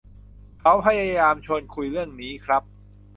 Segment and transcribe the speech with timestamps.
[0.59, 2.63] เขาพยายามชวนคุยเรื่องนี้ครับ